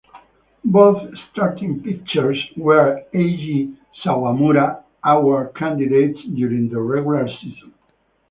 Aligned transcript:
Both 0.65 1.11
starting 1.31 1.83
pitchers 1.83 2.43
were 2.57 3.03
Eiji 3.13 3.77
Sawamura 4.03 4.81
Award 5.05 5.53
candidates 5.53 6.17
during 6.23 6.69
the 6.69 6.81
regular 6.81 7.27
season. 7.39 7.75